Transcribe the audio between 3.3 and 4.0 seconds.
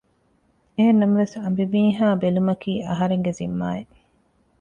ޒިންމާއެއް